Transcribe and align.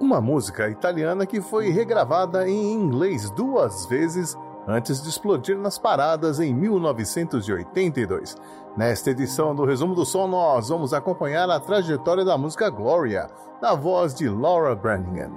uma 0.00 0.20
música 0.20 0.68
italiana 0.68 1.26
que 1.26 1.40
foi 1.40 1.70
regravada 1.70 2.48
em 2.48 2.72
inglês 2.72 3.30
duas 3.30 3.86
vezes 3.86 4.36
antes 4.66 5.02
de 5.02 5.08
explodir 5.08 5.56
nas 5.58 5.78
paradas 5.78 6.40
em 6.40 6.52
1982. 6.52 8.36
Nesta 8.76 9.10
edição 9.10 9.54
do 9.54 9.64
Resumo 9.64 9.94
do 9.94 10.04
Som, 10.04 10.26
nós 10.26 10.68
vamos 10.68 10.92
acompanhar 10.92 11.48
a 11.48 11.60
trajetória 11.60 12.24
da 12.24 12.36
música 12.36 12.68
Gloria, 12.68 13.28
na 13.62 13.74
voz 13.74 14.14
de 14.14 14.28
Laura 14.28 14.74
Branigan. 14.74 15.32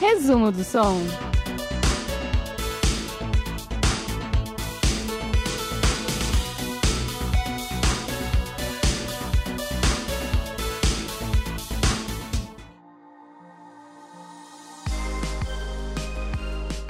Resumo 0.00 0.50
do 0.52 0.64
Som. 0.64 1.25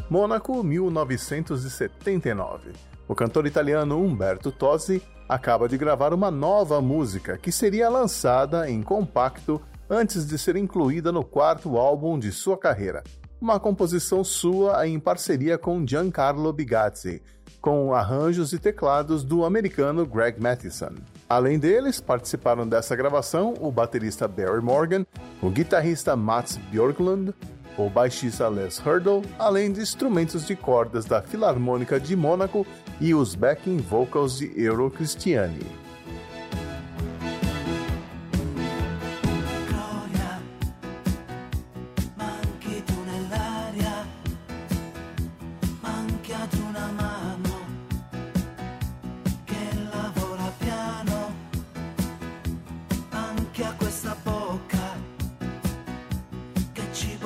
Mônaco, 0.08 0.62
1979. 0.62 2.70
O 3.08 3.14
cantor 3.14 3.46
italiano 3.46 4.00
Umberto 4.00 4.52
Tozzi 4.52 5.02
acaba 5.28 5.68
de 5.68 5.76
gravar 5.76 6.14
uma 6.14 6.30
nova 6.30 6.80
música 6.80 7.36
que 7.36 7.50
seria 7.50 7.88
lançada 7.88 8.70
em 8.70 8.80
compacto 8.82 9.60
antes 9.90 10.24
de 10.24 10.38
ser 10.38 10.54
incluída 10.56 11.10
no 11.10 11.24
quarto 11.24 11.76
álbum 11.76 12.16
de 12.18 12.30
sua 12.30 12.56
carreira. 12.56 13.02
Uma 13.40 13.58
composição 13.58 14.22
sua 14.22 14.86
em 14.86 15.00
parceria 15.00 15.58
com 15.58 15.84
Giancarlo 15.84 16.52
Bigazzi, 16.52 17.20
com 17.60 17.92
arranjos 17.92 18.52
e 18.52 18.60
teclados 18.60 19.24
do 19.24 19.44
americano 19.44 20.06
Greg 20.06 20.40
Matheson. 20.40 20.92
Além 21.28 21.58
deles, 21.58 22.00
participaram 22.00 22.66
dessa 22.66 22.94
gravação 22.94 23.54
o 23.60 23.72
baterista 23.72 24.28
Barry 24.28 24.62
Morgan, 24.62 25.04
o 25.42 25.50
guitarrista 25.50 26.14
Mats 26.14 26.56
Björklund, 26.70 27.34
o 27.76 27.90
baixista 27.90 28.48
Les 28.48 28.78
Hurdle, 28.78 29.22
além 29.38 29.72
de 29.72 29.80
instrumentos 29.80 30.46
de 30.46 30.56
cordas 30.56 31.04
da 31.04 31.22
Filarmônica 31.22 32.00
de 32.00 32.16
Mônaco 32.16 32.66
e 33.00 33.14
os 33.14 33.34
backing 33.34 33.78
vocals 33.78 34.38
de 34.38 34.52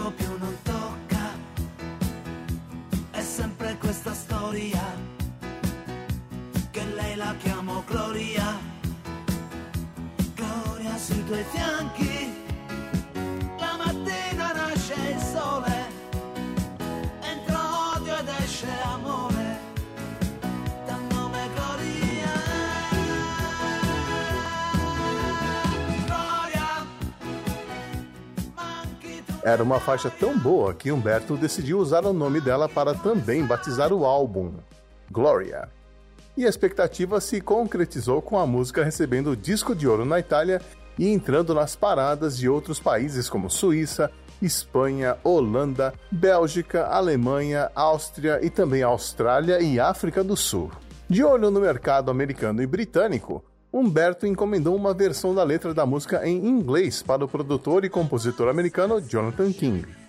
proprio 0.01 0.37
non 0.39 0.56
tocca, 0.62 1.25
è 3.11 3.20
sempre 3.20 3.77
questa 3.79 4.15
storia, 4.15 4.83
che 6.70 6.84
lei 6.84 7.17
la 7.17 7.34
chiamo 7.43 7.84
Gloria, 7.87 8.59
Gloria 10.34 10.97
sui 10.97 11.23
tuoi 11.27 11.45
fianchi. 11.53 12.19
Era 29.42 29.62
uma 29.62 29.80
faixa 29.80 30.10
tão 30.10 30.38
boa 30.38 30.74
que 30.74 30.92
Humberto 30.92 31.36
decidiu 31.36 31.78
usar 31.78 32.05
o 32.05 32.12
nome 32.12 32.41
dela 32.41 32.69
para 32.69 32.94
também 32.94 33.44
batizar 33.44 33.92
o 33.92 34.05
álbum, 34.05 34.52
Gloria. 35.10 35.69
E 36.37 36.44
a 36.44 36.48
expectativa 36.48 37.20
se 37.20 37.41
concretizou 37.41 38.20
com 38.20 38.38
a 38.38 38.47
música 38.47 38.84
recebendo 38.84 39.31
o 39.31 39.37
disco 39.37 39.75
de 39.75 39.88
ouro 39.88 40.04
na 40.04 40.19
Itália 40.19 40.60
e 40.98 41.09
entrando 41.09 41.54
nas 41.54 41.75
paradas 41.75 42.37
de 42.37 42.48
outros 42.48 42.78
países 42.78 43.28
como 43.28 43.50
Suíça, 43.50 44.10
Espanha, 44.42 45.16
Holanda, 45.25 45.94
Bélgica, 46.10 46.86
Alemanha, 46.86 47.70
Áustria 47.75 48.41
e 48.42 48.50
também 48.50 48.82
Austrália 48.82 49.60
e 49.60 49.81
África 49.81 50.22
do 50.22 50.36
Sul. 50.36 50.70
De 51.09 51.25
olho 51.25 51.50
no 51.50 51.60
mercado 51.60 52.10
americano 52.10 52.62
e 52.62 52.66
britânico, 52.66 53.42
Humberto 53.72 54.26
encomendou 54.26 54.75
uma 54.75 54.92
versão 54.92 55.32
da 55.32 55.44
letra 55.44 55.72
da 55.72 55.86
música 55.86 56.26
em 56.26 56.44
inglês 56.44 57.03
para 57.03 57.25
o 57.25 57.28
produtor 57.28 57.84
e 57.84 57.88
compositor 57.88 58.48
americano 58.48 59.00
Jonathan 59.00 59.53
King. 59.53 60.00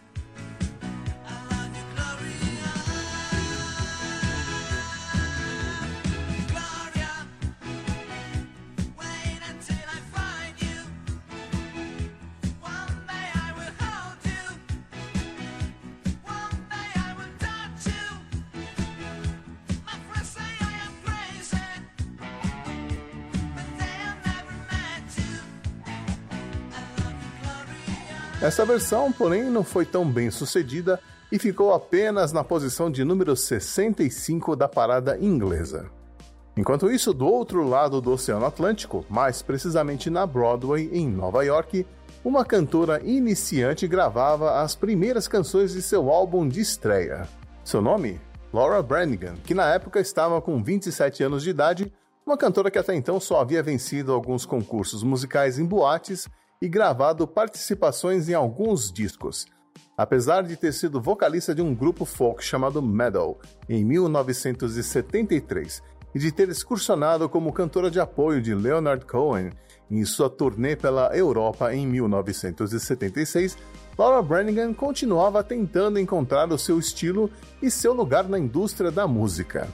Essa 28.61 28.73
versão, 28.73 29.11
porém, 29.11 29.45
não 29.45 29.63
foi 29.63 29.87
tão 29.87 30.07
bem 30.07 30.29
sucedida 30.29 30.99
e 31.31 31.39
ficou 31.39 31.73
apenas 31.73 32.31
na 32.31 32.43
posição 32.43 32.91
de 32.91 33.03
número 33.03 33.35
65 33.35 34.55
da 34.55 34.67
parada 34.67 35.17
inglesa. 35.19 35.89
Enquanto 36.55 36.91
isso, 36.91 37.11
do 37.11 37.25
outro 37.25 37.67
lado 37.67 37.99
do 37.99 38.11
Oceano 38.11 38.45
Atlântico, 38.45 39.03
mais 39.09 39.41
precisamente 39.41 40.11
na 40.11 40.27
Broadway, 40.27 40.91
em 40.93 41.09
Nova 41.09 41.43
York, 41.43 41.87
uma 42.23 42.45
cantora 42.45 43.01
iniciante 43.03 43.87
gravava 43.87 44.61
as 44.61 44.75
primeiras 44.75 45.27
canções 45.27 45.73
de 45.73 45.81
seu 45.81 46.11
álbum 46.11 46.47
de 46.47 46.61
estreia. 46.61 47.27
Seu 47.63 47.81
nome? 47.81 48.21
Laura 48.53 48.83
Branigan, 48.83 49.33
que 49.43 49.55
na 49.55 49.73
época 49.73 49.99
estava 49.99 50.39
com 50.39 50.61
27 50.61 51.23
anos 51.23 51.41
de 51.41 51.49
idade, 51.49 51.91
uma 52.23 52.37
cantora 52.37 52.69
que 52.69 52.77
até 52.77 52.93
então 52.93 53.19
só 53.19 53.41
havia 53.41 53.63
vencido 53.63 54.13
alguns 54.13 54.45
concursos 54.45 55.01
musicais 55.01 55.57
em 55.57 55.65
boates 55.65 56.29
e 56.61 56.69
gravado 56.69 57.27
participações 57.27 58.29
em 58.29 58.33
alguns 58.33 58.91
discos. 58.91 59.45
Apesar 59.97 60.43
de 60.43 60.55
ter 60.55 60.73
sido 60.73 61.01
vocalista 61.01 61.53
de 61.55 61.61
um 61.61 61.73
grupo 61.73 62.05
folk 62.05 62.43
chamado 62.43 62.81
Meadow 62.81 63.39
em 63.67 63.83
1973 63.83 65.81
e 66.13 66.19
de 66.19 66.31
ter 66.31 66.49
excursionado 66.49 67.27
como 67.27 67.53
cantora 67.53 67.89
de 67.89 67.99
apoio 67.99 68.41
de 68.41 68.53
Leonard 68.53 69.05
Cohen 69.05 69.51
em 69.89 70.05
sua 70.05 70.29
turnê 70.29 70.75
pela 70.75 71.15
Europa 71.15 71.73
em 71.73 71.85
1976, 71.85 73.57
Laura 73.97 74.21
Branigan 74.21 74.73
continuava 74.73 75.43
tentando 75.43 75.99
encontrar 75.99 76.51
o 76.51 76.57
seu 76.57 76.79
estilo 76.79 77.29
e 77.61 77.69
seu 77.69 77.93
lugar 77.93 78.27
na 78.27 78.39
indústria 78.39 78.89
da 78.89 79.05
música. 79.05 79.67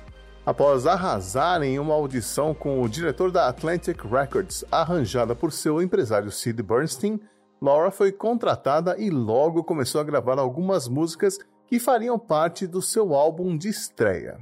Após 0.48 0.88
arrasar 0.88 1.62
em 1.62 1.78
uma 1.78 1.94
audição 1.94 2.54
com 2.54 2.82
o 2.82 2.88
diretor 2.88 3.34
da 3.34 3.50
Atlantic 3.50 4.02
Records, 4.06 4.64
arranjada 4.72 5.36
por 5.36 5.52
seu 5.52 5.82
empresário 5.82 6.32
Sid 6.32 6.64
Bernstein, 6.64 7.20
Laura 7.62 7.92
foi 7.92 8.14
contratada 8.14 8.96
e 8.98 9.10
logo 9.10 9.62
começou 9.62 10.00
a 10.00 10.06
gravar 10.06 10.40
algumas 10.40 10.88
músicas 10.88 11.38
que 11.68 11.82
fariam 11.82 12.18
parte 12.18 12.66
do 12.66 12.82
seu 12.82 13.14
álbum 13.14 13.58
de 13.58 13.68
estreia. 13.68 14.38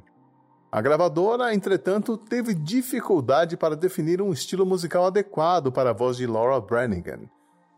A 0.72 0.80
gravadora, 0.80 1.52
entretanto, 1.56 2.16
teve 2.18 2.54
dificuldade 2.54 3.58
para 3.58 3.76
definir 3.76 4.22
um 4.22 4.32
estilo 4.32 4.64
musical 4.64 5.08
adequado 5.08 5.72
para 5.72 5.90
a 5.90 5.94
voz 5.94 6.18
de 6.18 6.28
Laura 6.28 6.62
Branigan. 6.62 7.22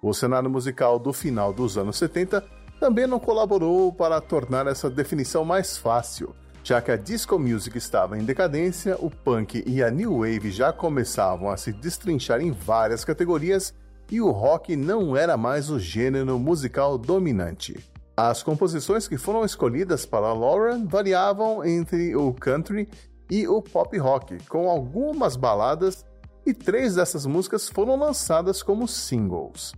O 0.01 0.13
cenário 0.13 0.49
musical 0.49 0.99
do 0.99 1.13
final 1.13 1.53
dos 1.53 1.77
anos 1.77 1.97
70 1.97 2.43
também 2.77 3.07
não 3.07 3.21
colaborou 3.21 3.93
para 3.93 4.19
tornar 4.19 4.67
essa 4.67 4.89
definição 4.89 5.45
mais 5.45 5.77
fácil 5.77 6.35
já 6.67 6.81
que 6.81 6.91
a 6.91 6.97
disco 6.97 7.39
music 7.39 7.77
estava 7.77 8.19
em 8.19 8.25
decadência, 8.25 8.97
o 8.99 9.09
punk 9.09 9.63
e 9.65 9.81
a 9.81 9.89
new 9.89 10.17
wave 10.17 10.51
já 10.51 10.73
começavam 10.73 11.49
a 11.49 11.55
se 11.55 11.71
destrinchar 11.71 12.41
em 12.41 12.51
várias 12.51 13.05
categorias 13.05 13.73
e 14.11 14.19
o 14.19 14.31
rock 14.31 14.75
não 14.75 15.15
era 15.15 15.37
mais 15.37 15.69
o 15.69 15.79
gênero 15.79 16.37
musical 16.37 16.97
dominante. 16.97 17.79
As 18.17 18.43
composições 18.43 19.07
que 19.07 19.17
foram 19.17 19.45
escolhidas 19.45 20.05
para 20.05 20.33
Laura 20.33 20.77
variavam 20.83 21.63
entre 21.63 22.13
o 22.17 22.33
country 22.33 22.89
e 23.31 23.47
o 23.47 23.61
pop 23.61 23.97
rock, 23.97 24.37
com 24.49 24.69
algumas 24.69 25.37
baladas, 25.37 26.05
e 26.45 26.53
três 26.53 26.95
dessas 26.95 27.25
músicas 27.25 27.69
foram 27.69 27.97
lançadas 27.97 28.61
como 28.61 28.89
singles. 28.89 29.71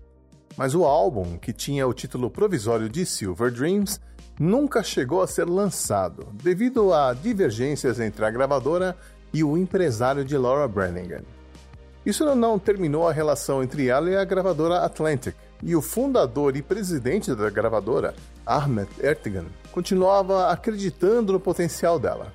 Mas 0.57 0.73
o 0.73 0.83
álbum, 0.85 1.37
que 1.37 1.53
tinha 1.53 1.87
o 1.87 1.93
título 1.93 2.31
provisório 2.31 2.89
de 2.89 3.05
Silver 3.05 3.51
Dreams, 3.51 3.99
nunca 4.39 4.81
chegou 4.81 5.21
a 5.21 5.27
ser 5.27 5.43
lançado, 5.45 6.27
devido 6.41 6.93
a 6.93 7.13
divergências 7.13 7.99
entre 7.99 8.23
a 8.23 8.31
gravadora 8.31 8.95
e 9.33 9.43
o 9.43 9.57
empresário 9.57 10.23
de 10.23 10.37
Laura 10.37 10.65
Brannigan. 10.65 11.23
Isso 12.05 12.33
não 12.33 12.57
terminou 12.57 13.07
a 13.07 13.11
relação 13.11 13.61
entre 13.61 13.89
ela 13.89 14.09
e 14.09 14.15
a 14.15 14.23
gravadora 14.23 14.79
Atlantic, 14.79 15.35
e 15.61 15.75
o 15.75 15.81
fundador 15.81 16.55
e 16.55 16.61
presidente 16.61 17.35
da 17.35 17.49
gravadora, 17.49 18.15
Ahmet 18.45 18.89
Ertegun, 19.03 19.47
continuava 19.73 20.47
acreditando 20.47 21.33
no 21.33 21.39
potencial 21.39 21.99
dela. 21.99 22.33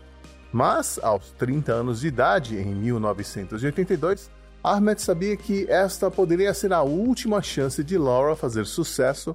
Mas, 0.52 1.00
aos 1.02 1.30
30 1.32 1.72
anos 1.72 2.00
de 2.00 2.08
idade, 2.08 2.58
em 2.58 2.74
1982, 2.74 4.30
Ahmet 4.62 5.00
sabia 5.00 5.36
que 5.36 5.66
esta 5.70 6.10
poderia 6.10 6.52
ser 6.52 6.72
a 6.74 6.82
última 6.82 7.40
chance 7.42 7.82
de 7.82 7.96
Laura 7.96 8.36
fazer 8.36 8.66
sucesso 8.66 9.34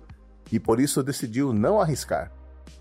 e 0.52 0.60
por 0.60 0.80
isso 0.80 1.04
decidiu 1.04 1.52
não 1.52 1.82
arriscar. 1.82 2.32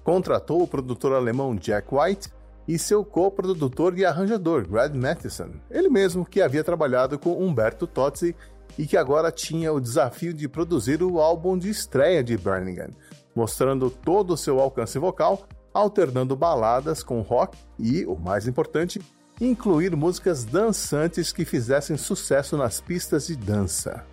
Contratou 0.03 0.63
o 0.63 0.69
produtor 0.69 1.13
alemão 1.13 1.55
Jack 1.55 1.89
White 1.93 2.31
e 2.67 2.79
seu 2.79 3.05
co-produtor 3.05 3.99
e 3.99 4.05
arranjador, 4.05 4.69
Brad 4.69 4.95
Matheson, 4.95 5.53
ele 5.71 5.89
mesmo 5.89 6.27
que 6.27 6.43
havia 6.43 6.63
trabalhado 6.63 7.19
com 7.19 7.43
Umberto 7.43 7.87
Tozzi 7.87 8.37
e 8.79 8.87
que 8.87 8.97
agora 8.97 9.33
tinha 9.33 9.73
o 9.73 9.81
desafio 9.81 10.35
de 10.35 10.47
produzir 10.47 11.03
o 11.03 11.19
álbum 11.19 11.57
de 11.57 11.71
estreia 11.71 12.23
de 12.23 12.37
Birmingham, 12.37 12.91
mostrando 13.35 13.89
todo 13.89 14.35
o 14.35 14.37
seu 14.37 14.61
alcance 14.61 14.99
vocal, 14.99 15.49
alternando 15.73 16.37
baladas 16.37 17.03
com 17.03 17.23
rock 17.23 17.57
e, 17.79 18.05
o 18.05 18.17
mais 18.17 18.47
importante, 18.47 19.01
incluir 19.41 19.95
músicas 19.97 20.45
dançantes 20.45 21.33
que 21.33 21.45
fizessem 21.45 21.97
sucesso 21.97 22.57
nas 22.57 22.81
pistas 22.81 23.29
de 23.29 23.37
dança. 23.37 24.05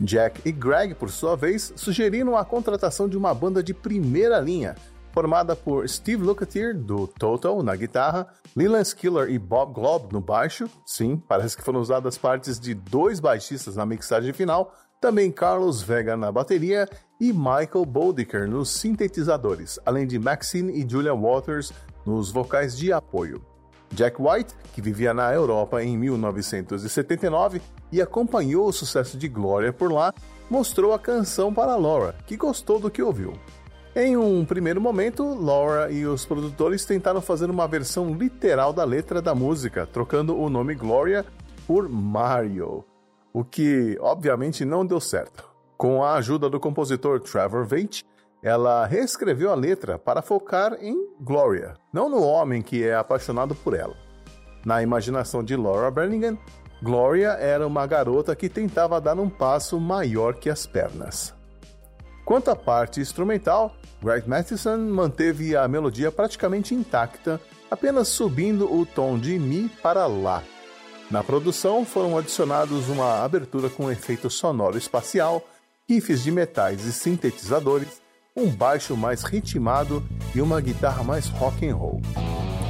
Jack 0.00 0.40
e 0.44 0.52
Greg, 0.52 0.94
por 0.94 1.10
sua 1.10 1.36
vez, 1.36 1.72
sugeriram 1.76 2.36
a 2.36 2.44
contratação 2.44 3.08
de 3.08 3.16
uma 3.16 3.32
banda 3.32 3.62
de 3.62 3.72
primeira 3.72 4.40
linha, 4.40 4.74
formada 5.14 5.54
por 5.54 5.88
Steve 5.88 6.24
Lukather, 6.24 6.76
do 6.76 7.06
Total, 7.06 7.62
na 7.62 7.76
guitarra, 7.76 8.26
Leland 8.56 8.88
Skiller 8.88 9.30
e 9.30 9.38
Bob 9.38 9.72
Glob 9.72 10.12
no 10.12 10.20
baixo, 10.20 10.68
sim, 10.84 11.16
parece 11.16 11.56
que 11.56 11.62
foram 11.62 11.80
usadas 11.80 12.18
partes 12.18 12.58
de 12.58 12.74
dois 12.74 13.20
baixistas 13.20 13.76
na 13.76 13.86
mixagem 13.86 14.32
final, 14.32 14.74
também 15.00 15.30
Carlos 15.30 15.80
Vega 15.80 16.16
na 16.16 16.32
bateria 16.32 16.88
e 17.20 17.32
Michael 17.32 17.84
Bodeker 17.86 18.48
nos 18.48 18.70
sintetizadores, 18.70 19.78
além 19.86 20.04
de 20.04 20.18
Maxine 20.18 20.72
e 20.72 20.88
Julia 20.88 21.14
Waters 21.14 21.72
nos 22.04 22.32
vocais 22.32 22.76
de 22.76 22.92
apoio. 22.92 23.40
Jack 23.92 24.20
White, 24.20 24.52
que 24.72 24.82
vivia 24.82 25.14
na 25.14 25.32
Europa 25.32 25.80
em 25.80 25.96
1979 25.96 27.62
e 27.92 28.02
acompanhou 28.02 28.66
o 28.66 28.72
sucesso 28.72 29.16
de 29.16 29.28
Gloria 29.28 29.72
por 29.72 29.92
lá, 29.92 30.12
mostrou 30.50 30.92
a 30.92 30.98
canção 30.98 31.54
para 31.54 31.76
Laura, 31.76 32.16
que 32.26 32.36
gostou 32.36 32.80
do 32.80 32.90
que 32.90 33.00
ouviu. 33.00 33.34
Em 33.96 34.16
um 34.16 34.44
primeiro 34.44 34.80
momento, 34.80 35.22
Laura 35.40 35.88
e 35.88 36.04
os 36.04 36.26
produtores 36.26 36.84
tentaram 36.84 37.20
fazer 37.20 37.48
uma 37.48 37.68
versão 37.68 38.12
literal 38.12 38.72
da 38.72 38.82
letra 38.82 39.22
da 39.22 39.36
música, 39.36 39.86
trocando 39.86 40.36
o 40.36 40.50
nome 40.50 40.74
Gloria 40.74 41.24
por 41.64 41.88
Mario, 41.88 42.84
o 43.32 43.44
que 43.44 43.96
obviamente 44.00 44.64
não 44.64 44.84
deu 44.84 44.98
certo. 44.98 45.48
Com 45.76 46.02
a 46.02 46.14
ajuda 46.14 46.50
do 46.50 46.58
compositor 46.58 47.20
Trevor 47.20 47.64
Veit, 47.64 48.04
ela 48.42 48.84
reescreveu 48.84 49.52
a 49.52 49.54
letra 49.54 49.96
para 49.96 50.22
focar 50.22 50.76
em 50.80 50.96
Gloria, 51.20 51.74
não 51.92 52.08
no 52.08 52.20
homem 52.20 52.62
que 52.62 52.82
é 52.82 52.96
apaixonado 52.96 53.54
por 53.54 53.74
ela. 53.74 53.94
Na 54.66 54.82
imaginação 54.82 55.44
de 55.44 55.54
Laura 55.54 55.88
Birmingham, 55.92 56.36
Gloria 56.82 57.30
era 57.34 57.64
uma 57.64 57.86
garota 57.86 58.34
que 58.34 58.48
tentava 58.48 59.00
dar 59.00 59.20
um 59.20 59.30
passo 59.30 59.78
maior 59.78 60.34
que 60.34 60.50
as 60.50 60.66
pernas. 60.66 61.32
Quanto 62.24 62.50
à 62.50 62.56
parte 62.56 63.00
instrumental, 63.00 63.76
Greg 64.04 64.28
Matheson 64.28 64.76
manteve 64.76 65.56
a 65.56 65.66
melodia 65.66 66.12
praticamente 66.12 66.74
intacta, 66.74 67.40
apenas 67.70 68.08
subindo 68.08 68.70
o 68.70 68.84
tom 68.84 69.18
de 69.18 69.38
Mi 69.38 69.70
para 69.82 70.06
Lá. 70.06 70.42
Na 71.10 71.24
produção 71.24 71.86
foram 71.86 72.18
adicionados 72.18 72.90
uma 72.90 73.24
abertura 73.24 73.70
com 73.70 73.90
efeito 73.90 74.28
sonoro 74.28 74.76
espacial, 74.76 75.42
riffs 75.88 76.22
de 76.22 76.30
metais 76.30 76.84
e 76.84 76.92
sintetizadores, 76.92 78.02
um 78.36 78.50
baixo 78.50 78.94
mais 78.94 79.22
ritmado 79.22 80.02
e 80.34 80.42
uma 80.42 80.60
guitarra 80.60 81.02
mais 81.02 81.28
rock 81.28 81.66
and 81.66 81.74
roll. 81.74 82.02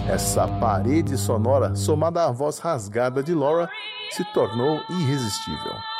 Essa 0.09 0.47
parede 0.47 1.19
sonora, 1.19 1.75
somada 1.75 2.27
à 2.27 2.31
voz 2.31 2.59
rasgada 2.59 3.25
de 3.25 3.35
Laura, 3.35 3.69
se 4.13 4.25
tornou 4.33 4.81
irresistível. 4.89 5.94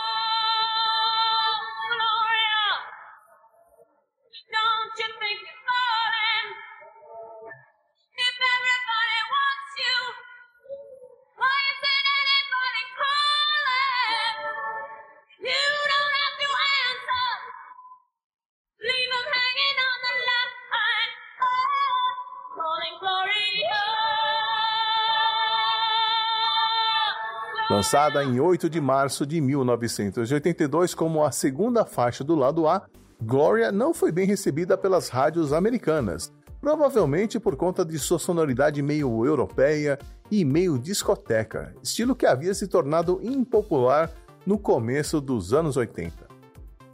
Lançada 27.85 28.25
em 28.25 28.41
8 28.41 28.71
de 28.71 28.81
março 28.81 29.27
de 29.27 29.43
1982 29.43 30.95
como 30.95 31.23
a 31.23 31.31
segunda 31.31 31.85
faixa 31.85 32.25
do 32.25 32.35
lado 32.35 32.67
A, 32.67 32.87
Gloria 33.23 33.71
não 33.71 33.93
foi 33.93 34.11
bem 34.11 34.27
recebida 34.27 34.79
pelas 34.79 35.11
rádios 35.11 35.53
americanas, 35.53 36.33
provavelmente 36.63 37.39
por 37.39 37.57
conta 37.57 37.85
de 37.85 37.99
sua 37.99 38.19
sonoridade 38.19 38.81
meio 38.81 39.27
europeia 39.27 39.99
e 40.31 40.47
meio 40.47 40.79
discoteca, 40.79 41.75
estilo 41.83 42.17
que 42.17 42.25
havia 42.25 42.55
se 42.55 42.67
tornado 42.67 43.21
impopular 43.23 44.11
no 44.47 44.59
começo 44.59 45.21
dos 45.21 45.53
anos 45.53 45.77
80. 45.77 46.27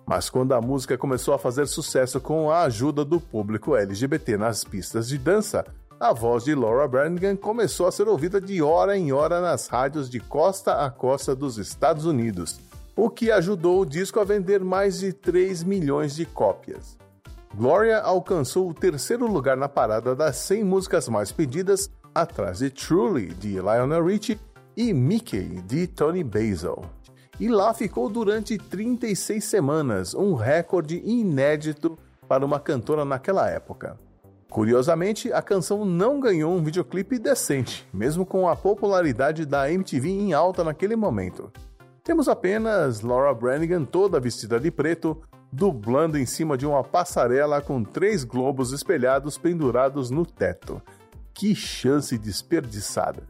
Mas 0.04 0.28
quando 0.28 0.54
a 0.54 0.60
música 0.60 0.98
começou 0.98 1.32
a 1.34 1.38
fazer 1.38 1.68
sucesso 1.68 2.20
com 2.20 2.50
a 2.50 2.62
ajuda 2.62 3.04
do 3.04 3.20
público 3.20 3.76
LGBT 3.76 4.36
nas 4.36 4.64
pistas 4.64 5.06
de 5.06 5.18
dança, 5.18 5.64
a 6.00 6.14
voz 6.14 6.44
de 6.44 6.54
Laura 6.54 6.88
Branigan 6.88 7.36
começou 7.36 7.86
a 7.86 7.92
ser 7.92 8.08
ouvida 8.08 8.40
de 8.40 8.62
hora 8.62 8.96
em 8.96 9.12
hora 9.12 9.38
nas 9.38 9.66
rádios 9.66 10.08
de 10.08 10.18
costa 10.18 10.82
a 10.82 10.90
costa 10.90 11.36
dos 11.36 11.58
Estados 11.58 12.06
Unidos, 12.06 12.58
o 12.96 13.10
que 13.10 13.30
ajudou 13.30 13.82
o 13.82 13.84
disco 13.84 14.18
a 14.18 14.24
vender 14.24 14.64
mais 14.64 15.00
de 15.00 15.12
3 15.12 15.62
milhões 15.62 16.14
de 16.14 16.24
cópias. 16.24 16.96
Gloria 17.54 17.98
alcançou 17.98 18.70
o 18.70 18.72
terceiro 18.72 19.30
lugar 19.30 19.58
na 19.58 19.68
parada 19.68 20.16
das 20.16 20.36
100 20.36 20.64
músicas 20.64 21.06
mais 21.06 21.30
pedidas, 21.30 21.90
atrás 22.14 22.60
de 22.60 22.70
Truly, 22.70 23.34
de 23.34 23.56
Lionel 23.56 24.02
Richie, 24.02 24.40
e 24.74 24.94
Mickey, 24.94 25.60
de 25.66 25.86
Tony 25.86 26.24
Basil. 26.24 26.82
E 27.38 27.46
lá 27.48 27.74
ficou 27.74 28.08
durante 28.08 28.56
36 28.56 29.44
semanas, 29.44 30.14
um 30.14 30.32
recorde 30.32 31.02
inédito 31.04 31.98
para 32.26 32.46
uma 32.46 32.58
cantora 32.58 33.04
naquela 33.04 33.50
época. 33.50 33.98
Curiosamente, 34.50 35.32
a 35.32 35.40
canção 35.40 35.84
não 35.84 36.18
ganhou 36.18 36.52
um 36.52 36.62
videoclipe 36.62 37.20
decente, 37.20 37.88
mesmo 37.94 38.26
com 38.26 38.48
a 38.48 38.56
popularidade 38.56 39.46
da 39.46 39.70
MTV 39.70 40.10
em 40.10 40.32
alta 40.32 40.64
naquele 40.64 40.96
momento. 40.96 41.52
Temos 42.02 42.28
apenas 42.28 43.00
Laura 43.00 43.32
Branigan 43.32 43.84
toda 43.84 44.18
vestida 44.18 44.58
de 44.58 44.68
preto, 44.68 45.16
dublando 45.52 46.18
em 46.18 46.26
cima 46.26 46.58
de 46.58 46.66
uma 46.66 46.82
passarela 46.82 47.60
com 47.62 47.84
três 47.84 48.24
globos 48.24 48.72
espelhados 48.72 49.38
pendurados 49.38 50.10
no 50.10 50.26
teto. 50.26 50.82
Que 51.32 51.54
chance 51.54 52.18
desperdiçada! 52.18 53.22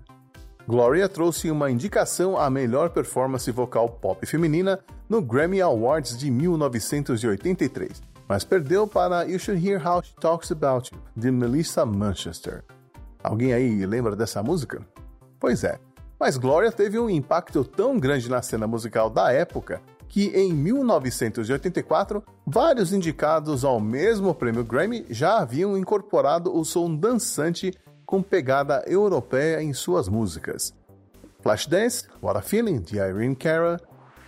Gloria 0.66 1.06
trouxe 1.06 1.50
uma 1.50 1.70
indicação 1.70 2.38
à 2.38 2.48
melhor 2.48 2.90
performance 2.90 3.50
vocal 3.50 3.90
pop 3.90 4.24
feminina 4.24 4.80
no 5.06 5.20
Grammy 5.20 5.60
Awards 5.60 6.16
de 6.16 6.30
1983 6.30 8.09
mas 8.30 8.44
perdeu 8.44 8.86
para 8.86 9.24
You 9.24 9.40
Should 9.40 9.68
Hear 9.68 9.84
How 9.84 10.04
She 10.04 10.14
Talks 10.20 10.52
About 10.52 10.94
You, 10.94 11.02
de 11.16 11.32
Melissa 11.32 11.84
Manchester. 11.84 12.62
Alguém 13.24 13.52
aí 13.52 13.84
lembra 13.84 14.14
dessa 14.14 14.40
música? 14.40 14.86
Pois 15.40 15.64
é, 15.64 15.80
mas 16.16 16.36
Gloria 16.36 16.70
teve 16.70 16.96
um 16.96 17.10
impacto 17.10 17.64
tão 17.64 17.98
grande 17.98 18.30
na 18.30 18.40
cena 18.40 18.68
musical 18.68 19.10
da 19.10 19.32
época 19.32 19.82
que 20.08 20.28
em 20.28 20.52
1984, 20.52 22.22
vários 22.46 22.92
indicados 22.92 23.64
ao 23.64 23.80
mesmo 23.80 24.32
prêmio 24.32 24.62
Grammy 24.62 25.06
já 25.10 25.38
haviam 25.38 25.76
incorporado 25.76 26.56
o 26.56 26.64
som 26.64 26.94
dançante 26.94 27.76
com 28.06 28.22
pegada 28.22 28.84
europeia 28.86 29.60
em 29.60 29.72
suas 29.72 30.08
músicas. 30.08 30.72
Flashdance, 31.40 32.06
What 32.22 32.38
a 32.38 32.42
Feeling, 32.42 32.80
de 32.80 32.96
Irene 32.96 33.34
Cara, 33.34 33.80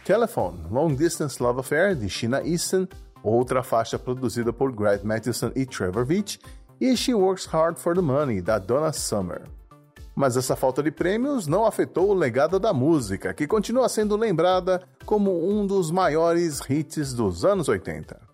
Telephone, 0.05 0.59
Long 0.73 0.93
Distance 0.93 1.41
Love 1.41 1.61
Affair, 1.61 1.95
de 1.95 2.09
Sheena 2.09 2.43
Easton, 2.45 2.89
outra 3.23 3.63
faixa 3.63 3.99
produzida 3.99 4.53
por 4.53 4.73
Grant 4.73 5.03
Matheson 5.03 5.53
e 5.55 5.65
Trevor 5.65 6.05
Veach, 6.05 6.39
e 6.81 6.97
She 6.97 7.15
Works 7.15 7.47
Hard 7.47 7.79
for 7.79 7.95
the 7.95 8.01
Money, 8.01 8.41
da 8.41 8.59
Donna 8.59 8.93
Summer. 8.93 9.43
Mas 10.15 10.37
essa 10.37 10.57
falta 10.57 10.83
de 10.83 10.91
prêmios 10.91 11.47
não 11.47 11.65
afetou 11.65 12.11
o 12.11 12.15
legado 12.15 12.59
da 12.59 12.73
música, 12.73 13.33
que 13.33 13.47
continua 13.47 13.89
sendo 13.89 14.17
lembrada 14.17 14.83
como 15.07 15.49
um 15.49 15.67
dos 15.67 15.91
maiores 15.91 16.61
hits 16.69 17.15
dos 17.15 17.45
anos 17.45 17.69
80. 17.69 18.32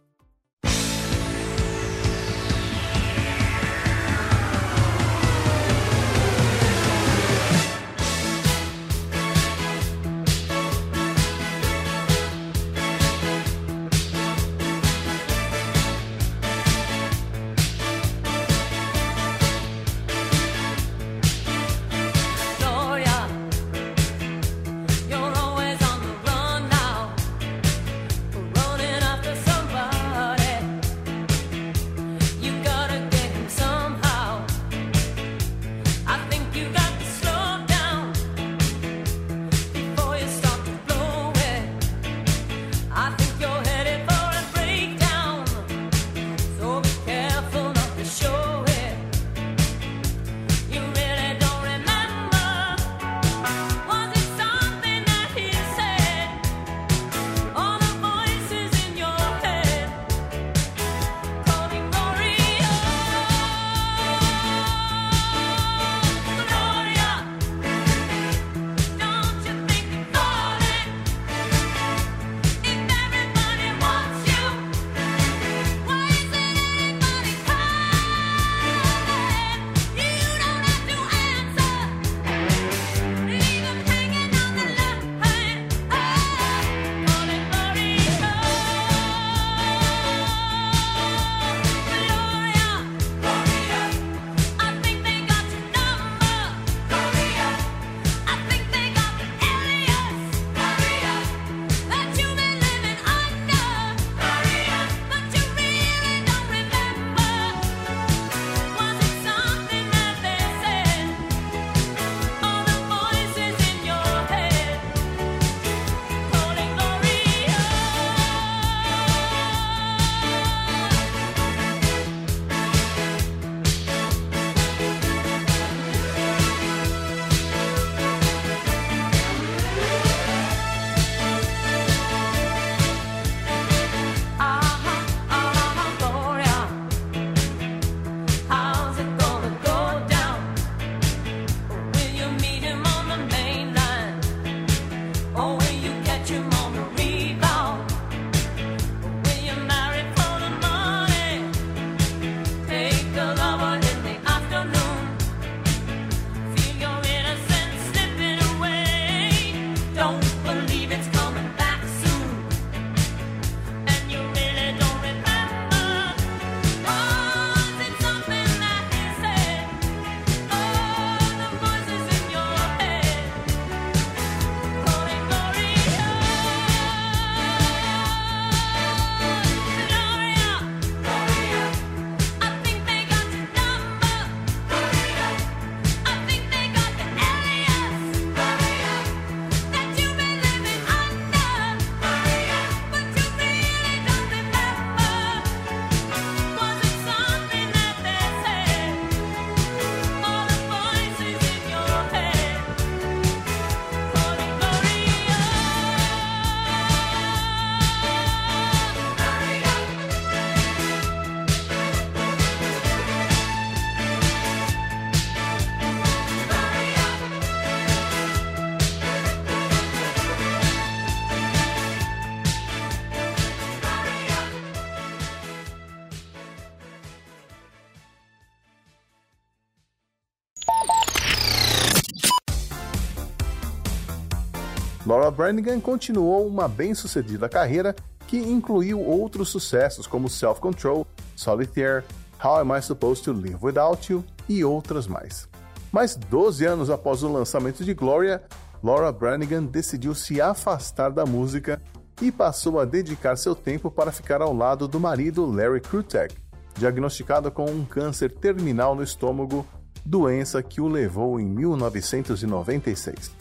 Laura 235.38 235.52
Branigan 235.52 235.78
continuou 235.78 236.44
uma 236.48 236.66
bem-sucedida 236.66 237.48
carreira 237.48 237.94
que 238.26 238.36
incluiu 238.36 239.00
outros 239.00 239.48
sucessos 239.50 240.04
como 240.04 240.28
Self 240.28 240.60
Control, 240.60 241.06
Solitaire, 241.36 242.02
How 242.42 242.56
Am 242.56 242.76
I 242.76 242.82
Supposed 242.82 243.22
to 243.24 243.32
Live 243.32 243.56
Without 243.62 244.12
You 244.12 244.24
e 244.48 244.64
outras 244.64 245.06
mais. 245.06 245.48
Mas 245.92 246.16
12 246.16 246.64
anos 246.64 246.90
após 246.90 247.22
o 247.22 247.32
lançamento 247.32 247.84
de 247.84 247.94
Gloria, 247.94 248.42
Laura 248.82 249.12
Branigan 249.12 249.62
decidiu 249.62 250.12
se 250.12 250.40
afastar 250.40 251.10
da 251.10 251.24
música 251.24 251.80
e 252.20 252.32
passou 252.32 252.80
a 252.80 252.84
dedicar 252.84 253.36
seu 253.36 253.54
tempo 253.54 253.92
para 253.92 254.10
ficar 254.10 254.42
ao 254.42 254.52
lado 254.52 254.88
do 254.88 254.98
marido 254.98 255.46
Larry 255.46 255.80
Krutek, 255.80 256.34
diagnosticado 256.76 257.48
com 257.52 257.66
um 257.66 257.84
câncer 257.84 258.32
terminal 258.32 258.96
no 258.96 259.04
estômago, 259.04 259.64
doença 260.04 260.60
que 260.64 260.80
o 260.80 260.88
levou 260.88 261.38
em 261.38 261.46
1996. 261.46 263.37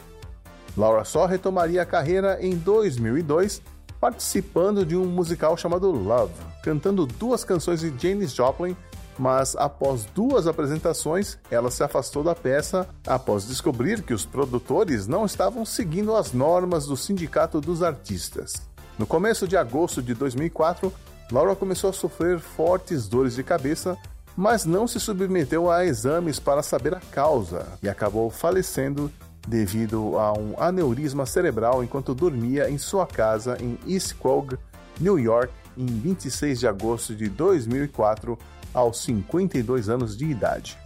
Laura 0.78 1.04
só 1.04 1.26
retomaria 1.26 1.82
a 1.82 1.86
carreira 1.86 2.38
em 2.40 2.56
2002, 2.56 3.60
participando 4.00 4.86
de 4.86 4.96
um 4.96 5.04
musical 5.04 5.56
chamado 5.56 5.90
Love, 5.90 6.32
cantando 6.62 7.04
duas 7.04 7.42
canções 7.44 7.80
de 7.80 7.92
Janis 7.98 8.32
Joplin 8.32 8.76
mas 9.18 9.56
após 9.56 10.04
duas 10.04 10.46
apresentações, 10.46 11.38
ela 11.50 11.70
se 11.70 11.82
afastou 11.82 12.22
da 12.22 12.34
peça 12.34 12.88
após 13.04 13.48
descobrir 13.48 14.02
que 14.02 14.14
os 14.14 14.24
produtores 14.24 15.08
não 15.08 15.26
estavam 15.26 15.64
seguindo 15.64 16.14
as 16.14 16.32
normas 16.32 16.86
do 16.86 16.96
Sindicato 16.96 17.60
dos 17.60 17.82
Artistas. 17.82 18.62
No 18.96 19.06
começo 19.06 19.48
de 19.48 19.56
agosto 19.56 20.00
de 20.00 20.14
2004, 20.14 20.92
Laura 21.32 21.56
começou 21.56 21.90
a 21.90 21.92
sofrer 21.92 22.38
fortes 22.38 23.08
dores 23.08 23.34
de 23.34 23.42
cabeça, 23.42 23.98
mas 24.36 24.64
não 24.64 24.86
se 24.86 25.00
submeteu 25.00 25.68
a 25.68 25.84
exames 25.84 26.38
para 26.38 26.62
saber 26.62 26.94
a 26.94 27.00
causa 27.00 27.66
e 27.82 27.88
acabou 27.88 28.30
falecendo 28.30 29.10
devido 29.48 30.18
a 30.18 30.32
um 30.32 30.54
aneurisma 30.58 31.24
cerebral 31.24 31.82
enquanto 31.82 32.14
dormia 32.14 32.70
em 32.70 32.76
sua 32.76 33.06
casa 33.06 33.56
em 33.60 33.78
East 33.86 34.14
Quogue, 34.16 34.58
New 35.00 35.18
York, 35.18 35.52
em 35.76 35.86
26 35.86 36.60
de 36.60 36.68
agosto 36.68 37.14
de 37.14 37.28
2004, 37.28 38.38
aos 38.74 39.02
52 39.02 39.88
anos 39.88 40.16
de 40.16 40.26
idade. 40.26 40.78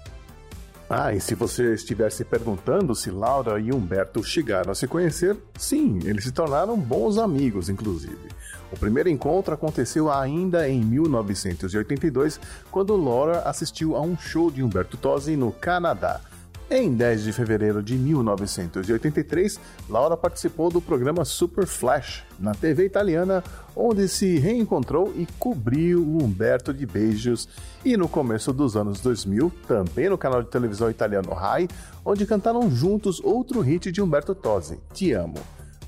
Ah, 0.89 1.13
e 1.13 1.21
se 1.21 1.35
você 1.35 1.73
estiver 1.73 2.13
se 2.13 2.23
perguntando 2.23 2.95
se 2.95 3.11
Laura 3.11 3.59
e 3.59 3.73
Humberto 3.73 4.23
chegaram 4.23 4.73
a 4.73 4.75
se 4.75 4.87
conhecer, 4.87 5.37
sim, 5.59 6.01
eles 6.05 6.25
se 6.25 6.33
tornaram 6.33 6.79
bons 6.79 7.17
amigos, 7.17 7.71
inclusive. 7.71 8.29
O 8.71 8.79
primeiro 8.79 9.09
encontro 9.09 9.55
aconteceu 9.55 10.13
ainda 10.13 10.69
em 10.69 10.83
1982, 10.83 12.39
quando 12.71 12.95
Laura 12.95 13.41
assistiu 13.41 13.97
a 13.97 14.03
um 14.03 14.17
show 14.19 14.51
de 14.51 14.63
Humberto 14.63 14.99
Tosi 14.99 15.35
no 15.35 15.51
Canadá. 15.51 16.21
Em 16.75 16.95
10 16.95 17.25
de 17.25 17.35
fevereiro 17.35 17.83
de 17.83 17.99
1983, 17.99 19.61
Laura 19.91 20.17
participou 20.17 20.71
do 20.71 20.81
programa 20.81 21.23
Super 21.23 21.67
Flash, 21.67 22.25
na 22.41 22.55
TV 22.55 22.87
italiana, 22.87 23.45
onde 23.77 24.09
se 24.09 24.39
reencontrou 24.39 25.13
e 25.15 25.27
cobriu 25.39 26.03
o 26.03 26.25
Humberto 26.25 26.73
de 26.73 26.87
beijos, 26.87 27.47
e 27.85 27.95
no 27.95 28.09
começo 28.09 28.55
dos 28.55 28.75
anos 28.75 29.03
2000, 29.03 29.53
também 29.69 30.09
no 30.09 30.17
canal 30.17 30.43
de 30.43 30.49
televisão 30.49 30.89
italiano 30.89 31.35
Rai, 31.35 31.69
onde 32.03 32.25
cantaram 32.25 32.71
juntos 32.71 33.21
outro 33.21 33.61
hit 33.61 33.93
de 33.93 34.01
Humberto 34.01 34.35
Tosi, 34.35 34.81
Te 34.95 35.13
Amo. 35.13 35.37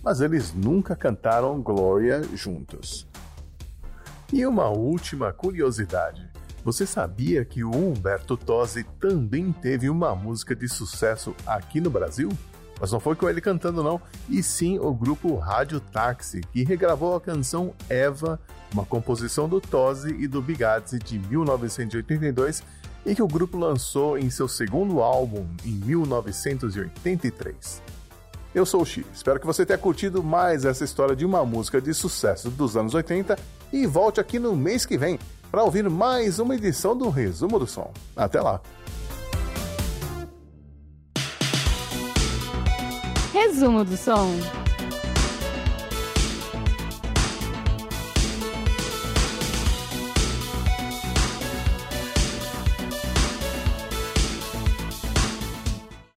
Mas 0.02 0.20
eles 0.20 0.52
nunca 0.52 0.94
cantaram 0.94 1.62
Gloria 1.62 2.22
juntos. 2.34 3.08
E 4.30 4.44
uma 4.46 4.68
última 4.68 5.32
curiosidade. 5.32 6.33
Você 6.64 6.86
sabia 6.86 7.44
que 7.44 7.62
o 7.62 7.70
Humberto 7.70 8.38
Tosi 8.38 8.84
também 8.98 9.52
teve 9.52 9.90
uma 9.90 10.14
música 10.14 10.56
de 10.56 10.66
sucesso 10.66 11.36
aqui 11.46 11.78
no 11.78 11.90
Brasil? 11.90 12.30
Mas 12.80 12.90
não 12.90 12.98
foi 12.98 13.14
com 13.14 13.28
ele 13.28 13.42
cantando, 13.42 13.82
não, 13.82 14.00
e 14.30 14.42
sim 14.42 14.78
o 14.78 14.94
grupo 14.94 15.36
Rádio 15.36 15.78
Táxi, 15.78 16.40
que 16.40 16.64
regravou 16.64 17.14
a 17.14 17.20
canção 17.20 17.74
Eva, 17.86 18.40
uma 18.72 18.86
composição 18.86 19.46
do 19.46 19.60
Tosi 19.60 20.16
e 20.18 20.26
do 20.26 20.40
Bigazzi 20.40 20.98
de 20.98 21.18
1982 21.18 22.62
e 23.04 23.14
que 23.14 23.22
o 23.22 23.28
grupo 23.28 23.58
lançou 23.58 24.18
em 24.18 24.30
seu 24.30 24.48
segundo 24.48 25.02
álbum 25.02 25.46
em 25.66 25.70
1983. 25.70 27.82
Eu 28.54 28.64
sou 28.64 28.80
o 28.80 28.86
Xi, 28.86 29.04
espero 29.12 29.38
que 29.38 29.46
você 29.46 29.66
tenha 29.66 29.78
curtido 29.78 30.22
mais 30.22 30.64
essa 30.64 30.82
história 30.82 31.14
de 31.14 31.26
uma 31.26 31.44
música 31.44 31.78
de 31.78 31.92
sucesso 31.92 32.50
dos 32.50 32.74
anos 32.74 32.94
80 32.94 33.38
e 33.70 33.86
volte 33.86 34.18
aqui 34.18 34.38
no 34.38 34.56
mês 34.56 34.86
que 34.86 34.96
vem 34.96 35.18
para 35.54 35.62
ouvir 35.62 35.88
mais 35.88 36.40
uma 36.40 36.56
edição 36.56 36.98
do 36.98 37.08
Resumo 37.08 37.60
do 37.60 37.66
Som. 37.68 37.92
Até 38.16 38.40
lá! 38.40 38.60
Resumo 43.32 43.84
do 43.84 43.96
Som. 43.96 44.63